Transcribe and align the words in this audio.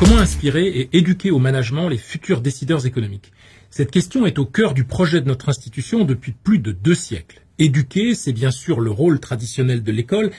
Comment 0.00 0.16
inspirer 0.16 0.66
et 0.66 0.96
éduquer 0.96 1.30
au 1.30 1.38
management 1.38 1.86
les 1.90 1.98
futurs 1.98 2.40
décideurs 2.40 2.86
économiques? 2.86 3.32
Cette 3.68 3.90
question 3.90 4.24
est 4.24 4.38
au 4.38 4.46
cœur 4.46 4.72
du 4.72 4.84
projet 4.84 5.20
de 5.20 5.28
notre 5.28 5.50
institution 5.50 6.04
depuis 6.06 6.32
plus 6.32 6.58
de 6.58 6.72
deux 6.72 6.94
siècles. 6.94 7.42
Éduquer, 7.60 8.14
c'est 8.14 8.32
bien 8.32 8.50
sûr 8.50 8.80
le 8.80 8.90
rôle 8.90 9.20
traditionnel 9.20 9.82
de 9.82 9.92
l'école, 9.92 10.30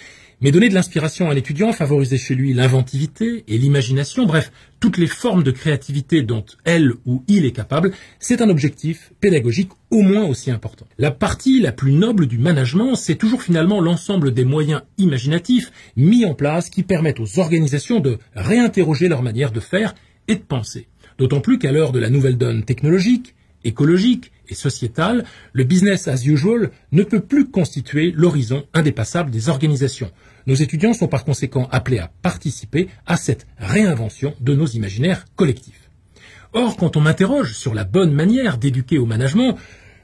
mais 0.41 0.51
donner 0.51 0.69
de 0.69 0.73
l'inspiration 0.73 1.29
à 1.29 1.35
l'étudiant, 1.35 1.71
favoriser 1.71 2.17
chez 2.17 2.33
lui 2.33 2.51
l'inventivité 2.51 3.43
et 3.47 3.59
l'imagination, 3.59 4.25
bref, 4.25 4.51
toutes 4.79 4.97
les 4.97 5.05
formes 5.05 5.43
de 5.43 5.51
créativité 5.51 6.23
dont 6.23 6.43
elle 6.65 6.93
ou 7.05 7.23
il 7.27 7.45
est 7.45 7.51
capable, 7.51 7.91
c'est 8.17 8.41
un 8.41 8.49
objectif 8.49 9.13
pédagogique 9.19 9.69
au 9.91 10.01
moins 10.01 10.25
aussi 10.25 10.49
important. 10.49 10.87
La 10.97 11.11
partie 11.11 11.61
la 11.61 11.71
plus 11.71 11.91
noble 11.91 12.25
du 12.25 12.39
management, 12.39 12.95
c'est 12.95 13.19
toujours 13.19 13.43
finalement 13.43 13.81
l'ensemble 13.81 14.33
des 14.33 14.43
moyens 14.43 14.81
imaginatifs 14.97 15.71
mis 15.95 16.25
en 16.25 16.33
place 16.33 16.71
qui 16.71 16.81
permettent 16.81 17.19
aux 17.19 17.37
organisations 17.37 17.99
de 17.99 18.17
réinterroger 18.35 19.09
leur 19.09 19.21
manière 19.21 19.51
de 19.51 19.59
faire 19.59 19.93
et 20.27 20.33
de 20.33 20.41
penser. 20.41 20.87
D'autant 21.19 21.39
plus 21.39 21.59
qu'à 21.59 21.71
l'heure 21.71 21.91
de 21.91 21.99
la 21.99 22.09
nouvelle 22.09 22.39
donne 22.39 22.63
technologique, 22.63 23.35
écologique 23.63 24.31
et 24.51 24.55
sociétale, 24.55 25.23
le 25.53 25.63
business 25.63 26.07
as 26.07 26.25
usual 26.25 26.71
ne 26.91 27.03
peut 27.03 27.21
plus 27.21 27.49
constituer 27.49 28.11
l'horizon 28.11 28.65
indépassable 28.73 29.31
des 29.31 29.49
organisations. 29.49 30.11
Nos 30.45 30.55
étudiants 30.55 30.93
sont 30.93 31.07
par 31.07 31.23
conséquent 31.23 31.67
appelés 31.71 31.99
à 31.99 32.11
participer 32.21 32.89
à 33.05 33.17
cette 33.17 33.47
réinvention 33.57 34.35
de 34.39 34.53
nos 34.53 34.67
imaginaires 34.67 35.25
collectifs. 35.35 35.89
Or, 36.53 36.75
quand 36.75 36.97
on 36.97 37.01
m'interroge 37.01 37.53
sur 37.53 37.73
la 37.73 37.85
bonne 37.85 38.11
manière 38.11 38.57
d'éduquer 38.57 38.97
au 38.97 39.05
management, 39.05 39.55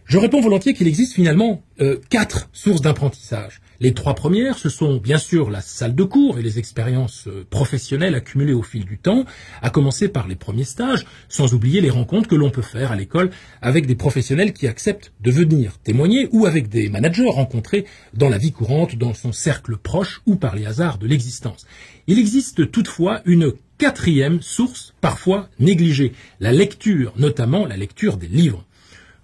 je 0.08 0.18
réponds 0.18 0.40
volontiers 0.40 0.74
qu'il 0.74 0.88
existe 0.88 1.14
finalement 1.14 1.64
euh, 1.82 2.00
quatre 2.10 2.50
sources 2.54 2.80
d'apprentissage. 2.80 3.60
Les 3.82 3.94
trois 3.94 4.16
premières, 4.16 4.58
ce 4.58 4.70
sont 4.70 4.98
bien 4.98 5.18
sûr 5.18 5.52
la 5.52 5.60
salle 5.60 5.96
de 5.96 6.04
cours 6.04 6.40
et 6.40 6.42
les 6.42 6.60
expériences 6.60 7.28
euh, 7.28 7.46
professionnelles 7.50 8.16
accumulées 8.16 8.54
au 8.54 8.64
fil 8.64 8.86
du 8.86 8.98
temps, 8.98 9.26
à 9.62 9.70
commencer 9.70 10.08
par 10.08 10.30
les 10.30 10.36
premiers 10.36 10.64
stages, 10.64 11.06
sans 11.28 11.54
oublier 11.54 11.82
les 11.82 11.90
rencontres 11.90 12.30
que 12.30 12.36
l'on 12.36 12.50
peut 12.50 12.62
faire 12.62 12.94
à 12.94 12.96
l'école 12.96 13.32
avec 13.62 13.86
des 13.86 13.96
professionnels 13.96 14.54
qui 14.54 14.66
acceptent 14.66 15.12
de 15.20 15.30
venir 15.30 15.78
témoigner 15.80 16.30
ou 16.32 16.46
avec 16.46 16.70
des 16.70 16.88
managers 16.88 17.28
rencontrés 17.28 17.86
dans 18.14 18.30
la 18.30 18.38
vie 18.38 18.54
courante, 18.54 18.96
dans 18.96 19.14
son 19.14 19.34
cercle 19.34 19.76
proche 19.76 20.22
ou 20.26 20.38
par 20.38 20.56
les 20.56 20.66
hasards 20.66 21.00
de 21.00 21.08
l'existence. 21.08 21.68
Il 22.08 22.18
existe 22.18 22.72
toutefois 22.72 23.22
une 23.26 23.52
quatrième 23.78 24.42
source, 24.42 24.94
parfois 25.02 25.50
négligée, 25.60 26.14
la 26.40 26.54
lecture, 26.54 27.14
notamment 27.18 27.66
la 27.66 27.76
lecture 27.76 28.16
des 28.16 28.28
livres. 28.28 28.64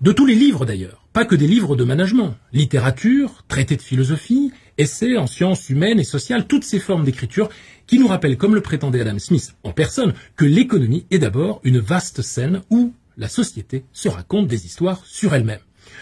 De 0.03 0.11
tous 0.11 0.25
les 0.25 0.35
livres 0.35 0.65
d'ailleurs 0.65 0.99
pas 1.13 1.23
que 1.23 1.35
des 1.35 1.47
livres 1.47 1.77
de 1.77 1.85
management, 1.85 2.35
littérature, 2.51 3.45
traités 3.47 3.77
de 3.77 3.81
philosophie, 3.81 4.51
essais 4.77 5.15
en 5.15 5.27
sciences 5.27 5.69
humaines 5.69 5.99
et 5.99 6.03
sociales, 6.03 6.45
toutes 6.45 6.65
ces 6.65 6.79
formes 6.79 7.05
d'écriture 7.05 7.49
qui 7.87 7.99
nous 7.99 8.07
rappellent, 8.07 8.35
comme 8.35 8.55
le 8.55 8.61
prétendait 8.61 8.99
Adam 8.99 9.19
Smith 9.19 9.55
en 9.63 9.71
personne, 9.71 10.13
que 10.35 10.43
l'économie 10.43 11.05
est 11.09 11.19
d'abord 11.19 11.61
une 11.63 11.79
vaste 11.79 12.21
scène 12.21 12.63
où 12.69 12.93
la 13.15 13.29
société 13.29 13.85
se 13.93 14.09
raconte 14.09 14.47
des 14.47 14.65
histoires 14.65 15.05
sur 15.05 15.35
elle-même. 15.35 15.61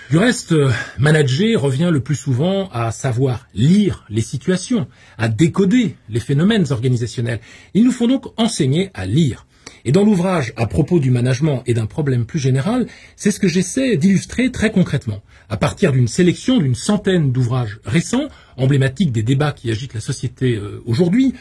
Du 0.09 0.17
reste, 0.17 0.53
euh, 0.53 0.71
manager 0.97 1.61
revient 1.61 1.89
le 1.91 1.99
plus 1.99 2.15
souvent 2.15 2.69
à 2.69 2.91
savoir 2.91 3.47
lire 3.53 4.05
les 4.09 4.21
situations, 4.21 4.87
à 5.19 5.27
décoder 5.27 5.95
les 6.09 6.19
phénomènes 6.21 6.71
organisationnels. 6.71 7.41
Il 7.73 7.83
nous 7.83 7.91
faut 7.91 8.07
donc 8.07 8.33
enseigner 8.37 8.89
à 8.93 9.05
lire. 9.05 9.45
Et 9.85 9.91
dans 9.91 10.03
l'ouvrage 10.03 10.53
à 10.55 10.67
propos 10.67 10.99
du 10.99 11.11
management 11.11 11.63
et 11.65 11.73
d'un 11.73 11.85
problème 11.85 12.25
plus 12.25 12.39
général, 12.39 12.87
c'est 13.15 13.31
ce 13.31 13.39
que 13.39 13.47
j'essaie 13.47 13.97
d'illustrer 13.97 14.51
très 14.51 14.71
concrètement, 14.71 15.21
à 15.49 15.57
partir 15.57 15.91
d'une 15.91 16.07
sélection 16.07 16.59
d'une 16.59 16.75
centaine 16.75 17.31
d'ouvrages 17.31 17.79
récents, 17.85 18.27
emblématiques 18.57 19.11
des 19.11 19.23
débats 19.23 19.51
qui 19.51 19.71
agitent 19.71 19.93
la 19.93 20.01
société 20.01 20.55
euh, 20.55 20.81
aujourd'hui, 20.85 21.33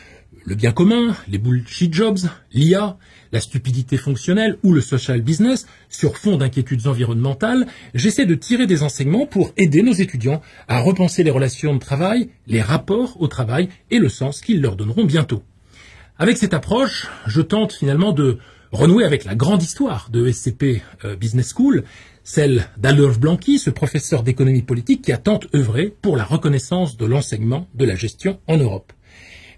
le 0.44 0.54
bien 0.54 0.72
commun, 0.72 1.14
les 1.28 1.38
bullshit 1.38 1.92
jobs, 1.92 2.18
l'IA, 2.52 2.96
la 3.32 3.40
stupidité 3.40 3.96
fonctionnelle 3.96 4.56
ou 4.62 4.72
le 4.72 4.80
social 4.80 5.20
business, 5.20 5.66
sur 5.88 6.16
fond 6.16 6.36
d'inquiétudes 6.36 6.86
environnementales, 6.86 7.66
j'essaie 7.94 8.26
de 8.26 8.34
tirer 8.34 8.66
des 8.66 8.82
enseignements 8.82 9.26
pour 9.26 9.52
aider 9.56 9.82
nos 9.82 9.92
étudiants 9.92 10.40
à 10.66 10.80
repenser 10.80 11.22
les 11.22 11.30
relations 11.30 11.74
de 11.74 11.78
travail, 11.78 12.30
les 12.46 12.62
rapports 12.62 13.20
au 13.20 13.28
travail 13.28 13.68
et 13.90 13.98
le 13.98 14.08
sens 14.08 14.40
qu'ils 14.40 14.62
leur 14.62 14.76
donneront 14.76 15.04
bientôt. 15.04 15.42
Avec 16.20 16.36
cette 16.36 16.52
approche, 16.52 17.08
je 17.26 17.40
tente 17.40 17.72
finalement 17.72 18.12
de 18.12 18.36
renouer 18.72 19.04
avec 19.04 19.24
la 19.24 19.34
grande 19.34 19.62
histoire 19.62 20.10
de 20.12 20.30
SCP 20.30 20.82
euh, 21.06 21.16
Business 21.16 21.54
School, 21.56 21.82
celle 22.24 22.66
d'Adolphe 22.76 23.18
Blanqui, 23.18 23.58
ce 23.58 23.70
professeur 23.70 24.22
d'économie 24.22 24.60
politique 24.60 25.00
qui 25.00 25.12
a 25.12 25.16
tant 25.16 25.40
œuvré 25.54 25.94
pour 26.02 26.18
la 26.18 26.24
reconnaissance 26.24 26.98
de 26.98 27.06
l'enseignement 27.06 27.68
de 27.74 27.86
la 27.86 27.94
gestion 27.94 28.38
en 28.48 28.58
Europe. 28.58 28.92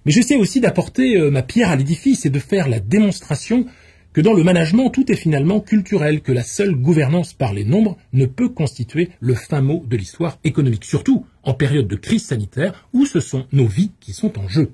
Mais 0.07 0.13
j'essaie 0.13 0.37
aussi 0.37 0.61
d'apporter 0.61 1.17
euh, 1.17 1.33
ma 1.33 1.43
pierre 1.43 1.69
à 1.69 1.75
l'édifice 1.75 2.27
et 2.27 2.31
de 2.31 2.39
faire 2.39 2.69
la 2.69 2.79
démonstration 2.79 3.67
que 4.13 4.21
dans 4.21 4.33
le 4.33 4.45
management, 4.45 4.91
tout 4.91 5.11
est 5.11 5.17
finalement 5.17 5.59
culturel, 5.59 6.21
que 6.21 6.31
la 6.31 6.45
seule 6.45 6.77
gouvernance 6.77 7.33
par 7.33 7.53
les 7.55 7.65
nombres 7.65 7.97
ne 8.13 8.27
peut 8.27 8.51
constituer 8.51 9.09
le 9.19 9.35
fin 9.35 9.63
mot 9.63 9.85
de 9.89 9.97
l'histoire 9.97 10.39
économique, 10.45 10.85
surtout 10.85 11.27
en 11.43 11.55
période 11.55 11.89
de 11.89 11.97
crise 11.97 12.27
sanitaire 12.27 12.89
où 12.93 13.05
ce 13.05 13.19
sont 13.19 13.47
nos 13.51 13.67
vies 13.67 13.91
qui 13.99 14.13
sont 14.13 14.39
en 14.39 14.47
jeu. 14.47 14.71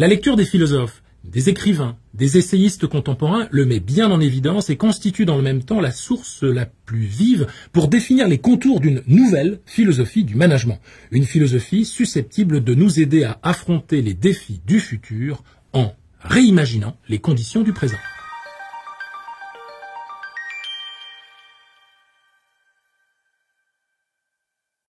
La 0.00 0.08
lecture 0.08 0.36
des 0.36 0.46
philosophes, 0.46 1.02
des 1.24 1.50
écrivains, 1.50 1.98
des 2.14 2.38
essayistes 2.38 2.86
contemporains 2.86 3.48
le 3.50 3.66
met 3.66 3.80
bien 3.80 4.10
en 4.10 4.18
évidence 4.18 4.70
et 4.70 4.78
constitue 4.78 5.26
dans 5.26 5.36
le 5.36 5.42
même 5.42 5.62
temps 5.62 5.78
la 5.78 5.92
source 5.92 6.42
la 6.42 6.64
plus 6.64 7.04
vive 7.04 7.46
pour 7.70 7.88
définir 7.88 8.26
les 8.26 8.38
contours 8.38 8.80
d'une 8.80 9.02
nouvelle 9.06 9.60
philosophie 9.66 10.24
du 10.24 10.36
management, 10.36 10.80
une 11.10 11.26
philosophie 11.26 11.84
susceptible 11.84 12.64
de 12.64 12.74
nous 12.74 12.98
aider 12.98 13.24
à 13.24 13.40
affronter 13.42 14.00
les 14.00 14.14
défis 14.14 14.62
du 14.66 14.80
futur 14.80 15.42
en 15.74 15.92
réimaginant 16.22 16.96
les 17.10 17.18
conditions 17.18 17.60
du 17.60 17.74
présent. 17.74 17.98